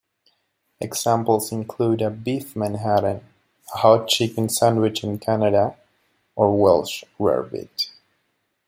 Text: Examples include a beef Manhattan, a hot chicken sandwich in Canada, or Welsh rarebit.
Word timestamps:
Examples 0.79 1.51
include 1.51 2.01
a 2.01 2.09
beef 2.09 2.55
Manhattan, 2.55 3.23
a 3.71 3.77
hot 3.77 4.07
chicken 4.07 4.49
sandwich 4.49 5.03
in 5.03 5.19
Canada, 5.19 5.77
or 6.35 6.57
Welsh 6.59 7.03
rarebit. 7.19 7.91